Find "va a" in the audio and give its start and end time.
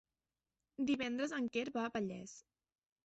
1.77-1.93